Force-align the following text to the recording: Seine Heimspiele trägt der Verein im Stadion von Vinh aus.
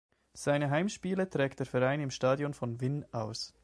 Seine 0.33 0.71
Heimspiele 0.71 1.29
trägt 1.29 1.59
der 1.59 1.67
Verein 1.67 2.01
im 2.01 2.09
Stadion 2.09 2.55
von 2.55 2.81
Vinh 2.81 3.05
aus. 3.11 3.53